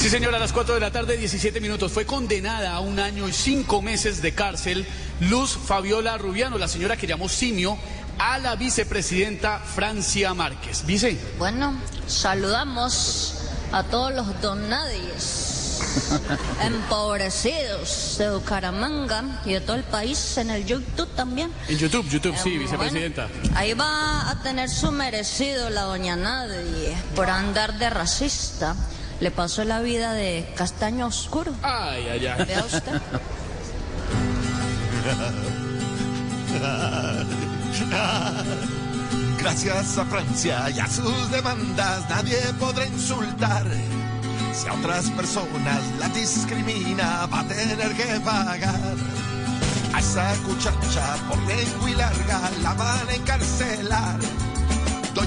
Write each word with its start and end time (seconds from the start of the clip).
Sí, 0.00 0.08
señora, 0.08 0.38
a 0.38 0.40
las 0.40 0.52
4 0.54 0.74
de 0.74 0.80
la 0.80 0.90
tarde, 0.90 1.18
17 1.18 1.60
minutos. 1.60 1.92
Fue 1.92 2.06
condenada 2.06 2.72
a 2.72 2.80
un 2.80 2.98
año 2.98 3.28
y 3.28 3.32
cinco 3.34 3.82
meses 3.82 4.22
de 4.22 4.32
cárcel 4.34 4.86
Luz 5.20 5.58
Fabiola 5.66 6.16
Rubiano, 6.16 6.56
la 6.56 6.68
señora 6.68 6.96
que 6.96 7.06
llamó 7.06 7.28
simio 7.28 7.76
a 8.18 8.38
la 8.38 8.56
vicepresidenta 8.56 9.58
Francia 9.58 10.32
Márquez. 10.32 10.86
Vice. 10.86 11.18
Bueno, 11.38 11.74
saludamos 12.06 13.34
a 13.72 13.82
todos 13.84 14.14
los 14.14 14.40
donadies 14.40 15.80
empobrecidos 16.64 18.16
de 18.18 18.30
Bucaramanga 18.30 19.42
y 19.44 19.52
de 19.52 19.60
todo 19.60 19.76
el 19.76 19.84
país 19.84 20.38
en 20.38 20.48
el 20.48 20.64
YouTube 20.64 21.08
también. 21.14 21.52
En 21.68 21.76
YouTube, 21.76 22.08
YouTube, 22.08 22.36
sí, 22.42 22.54
Eh, 22.54 22.58
vicepresidenta. 22.58 23.28
bueno, 23.42 23.58
ahí 23.58 23.74
va 23.74 24.30
a 24.30 24.42
tener 24.42 24.70
su 24.70 24.90
merecido 24.92 25.68
la 25.68 25.82
doña 25.82 26.16
Nadie 26.16 26.96
por 27.14 27.28
andar 27.28 27.78
de 27.78 27.90
racista. 27.90 28.74
Le 29.20 29.30
pasó 29.30 29.64
la 29.64 29.80
vida 29.80 30.14
de 30.14 30.50
castaño 30.56 31.06
oscuro. 31.06 31.52
Ay, 31.62 32.06
ay, 32.10 32.26
ay. 32.26 32.44
Vea 32.46 32.64
usted. 32.64 33.00
Gracias 39.38 39.98
a 39.98 40.04
Francia 40.06 40.70
y 40.70 40.78
a 40.78 40.86
sus 40.86 41.30
demandas 41.30 42.08
nadie 42.08 42.38
podrá 42.58 42.86
insultar. 42.86 43.66
Si 44.54 44.68
a 44.68 44.72
otras 44.72 45.10
personas 45.10 45.82
la 45.98 46.08
discrimina 46.08 47.26
va 47.26 47.40
a 47.40 47.44
tener 47.44 47.94
que 47.94 48.20
pagar. 48.20 48.96
A 49.92 50.00
esa 50.00 50.34
cuchacha 50.46 51.16
por 51.28 51.38
lengua 51.38 51.90
y 51.90 51.94
larga 51.94 52.50
la 52.62 52.74
van 52.74 53.08
a 53.08 53.14
encarcelar. 53.14 54.49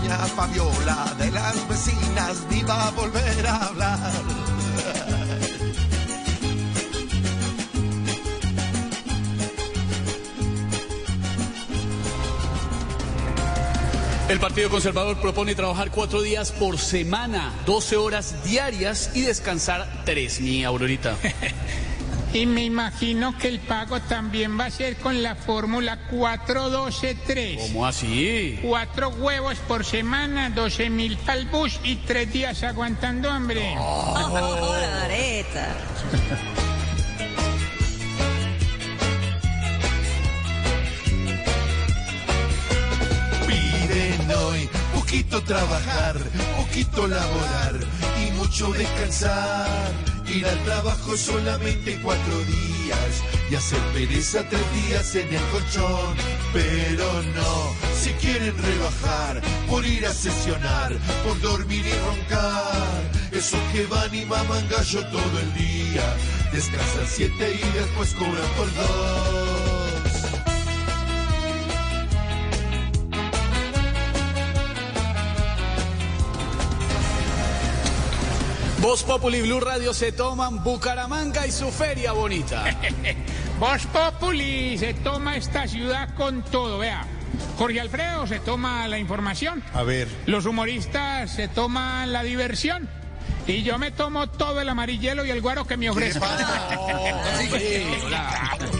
Doña 0.03 0.17
Fabiola 0.17 1.15
de 1.17 1.31
las 1.31 1.67
vecinas 1.69 2.45
ni 2.51 2.61
va 2.63 2.89
a 2.89 2.91
volver 2.91 3.47
a 3.47 3.67
hablar. 3.67 4.11
El 14.27 14.39
Partido 14.39 14.69
Conservador 14.69 15.21
propone 15.21 15.55
trabajar 15.55 15.89
cuatro 15.89 16.21
días 16.21 16.51
por 16.51 16.77
semana, 16.77 17.53
12 17.65 17.95
horas 17.95 18.43
diarias 18.43 19.11
y 19.13 19.21
descansar 19.21 19.87
tres, 20.03 20.41
mi 20.41 20.65
Aurorita. 20.65 21.15
Y 22.33 22.45
me 22.47 22.63
imagino 22.63 23.37
que 23.37 23.47
el 23.47 23.59
pago 23.59 23.99
también 24.01 24.59
va 24.59 24.65
a 24.65 24.71
ser 24.71 24.97
con 24.97 25.21
la 25.21 25.35
fórmula 25.35 25.99
4-12-3. 26.09 27.57
¿Cómo 27.67 27.85
así? 27.85 28.59
Cuatro 28.63 29.09
huevos 29.09 29.59
por 29.67 29.85
semana, 29.85 30.49
12 30.49 30.89
mil 30.89 31.15
pal 31.17 31.45
bus 31.45 31.79
y 31.83 31.97
tres 31.97 32.33
días 32.33 32.63
aguantando 32.63 33.29
hambre. 33.29 33.75
Areta. 35.03 35.75
Piden 43.47 44.31
hoy 44.31 44.67
poquito 44.95 45.43
trabajar, 45.43 46.17
poquito 46.57 47.05
laborar 47.05 47.75
y 48.25 48.31
mucho 48.31 48.73
descansar. 48.73 50.12
Ir 50.27 50.45
al 50.45 50.63
trabajo 50.63 51.17
solamente 51.17 51.99
cuatro 52.01 52.39
días 52.39 53.23
y 53.49 53.55
hacer 53.55 53.79
pereza 53.93 54.47
tres 54.49 54.61
días 54.73 55.15
en 55.15 55.33
el 55.33 55.41
colchón. 55.51 56.15
Pero 56.53 57.05
no, 57.35 57.75
si 57.99 58.11
quieren 58.13 58.55
rebajar 58.57 59.41
por 59.69 59.85
ir 59.85 60.05
a 60.05 60.13
sesionar, 60.13 60.93
por 61.23 61.39
dormir 61.41 61.85
y 61.85 61.93
roncar, 62.05 63.11
esos 63.31 63.59
que 63.71 63.85
van 63.85 64.13
y 64.13 64.25
maman 64.25 64.67
gallo 64.69 65.05
todo 65.07 65.39
el 65.39 65.53
día, 65.53 66.15
descansan 66.51 67.07
siete 67.07 67.59
y 67.61 67.77
después 67.77 68.13
cobran 68.13 68.49
por 68.57 68.73
dos. 68.73 69.62
Voz 78.83 79.03
Populi 79.03 79.41
Blue 79.41 79.61
Radio 79.61 79.93
se 79.93 80.11
toman 80.11 80.61
Bucaramanga 80.61 81.47
y 81.47 81.51
su 81.51 81.71
feria 81.71 82.11
bonita. 82.11 82.65
Voz 83.59 83.85
Populi 83.85 84.77
se 84.77 84.93
toma 84.93 85.37
esta 85.37 85.69
ciudad 85.69 86.13
con 86.15 86.43
todo, 86.43 86.79
vea. 86.79 87.05
Jorge 87.57 87.79
Alfredo 87.79 88.27
se 88.27 88.41
toma 88.41 88.85
la 88.89 88.99
información. 88.99 89.63
A 89.73 89.83
ver. 89.83 90.09
Los 90.25 90.45
humoristas 90.45 91.31
se 91.31 91.47
toman 91.47 92.11
la 92.11 92.23
diversión. 92.23 92.89
Y 93.47 93.63
yo 93.63 93.79
me 93.79 93.91
tomo 93.91 94.27
todo 94.27 94.59
el 94.59 94.67
amarillelo 94.67 95.23
y 95.23 95.31
el 95.31 95.39
guaro 95.39 95.65
que 95.65 95.77
me 95.77 95.89
ofrezca. 95.89 96.27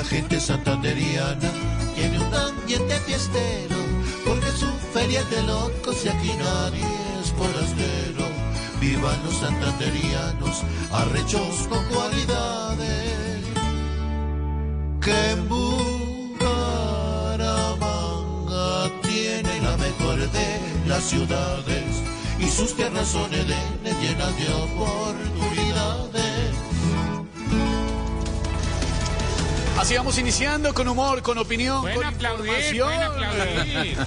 la 0.00 0.06
gente 0.06 0.40
santanderiana 0.40 1.50
tiene 1.94 2.18
un 2.18 2.34
ambiente 2.34 2.98
fiestero, 3.00 3.76
porque 4.24 4.50
su 4.50 4.66
feria 4.94 5.20
es 5.20 5.28
de 5.30 5.42
locos 5.42 6.06
y 6.06 6.08
aquí 6.08 6.32
nadie 6.38 6.86
es 7.20 7.30
forastero. 7.32 8.24
Vivan 8.80 9.22
los 9.24 9.34
santanderianos, 9.34 10.62
arrechos 10.90 11.68
con 11.68 11.84
cualidades, 11.84 13.44
que 15.02 15.30
en 15.32 15.48
Bucaramanga 15.50 16.48
tiene 19.02 19.60
la 19.60 19.76
mejor 19.76 20.18
de 20.30 20.60
las 20.88 21.04
ciudades 21.04 22.02
y 22.38 22.48
sus 22.48 22.74
tierras 22.74 23.06
son 23.06 23.30
edenes 23.34 24.00
llenas 24.00 24.34
de 24.38 24.48
oportunidades. 24.64 26.39
Así 29.80 29.96
vamos 29.96 30.18
iniciando 30.18 30.74
con 30.74 30.86
humor, 30.88 31.22
con 31.22 31.38
opinión, 31.38 31.80
Buen 31.80 31.94
con 31.94 32.04
aplaudir, 32.04 32.52
información. 32.52 32.86
buen 32.86 33.02
aplaudir. 33.02 33.96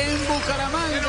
En 0.00 0.28
Bucaramanga. 0.28 1.00